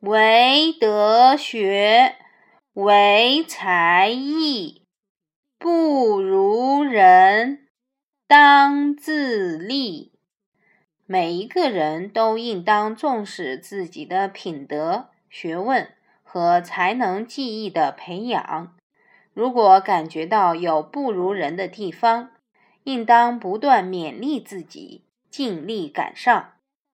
[0.00, 2.14] 唯德学，
[2.74, 4.82] 唯才艺，
[5.58, 7.66] 不如人，
[8.28, 10.10] 当自砺。
[11.04, 15.90] 每一个人都应当重视自己的品德、学问
[16.22, 18.76] 和才能、技艺的培养。
[19.34, 22.30] 如果感觉到有不如人的地方，
[22.84, 26.52] 应当不断勉励自己，尽力赶上。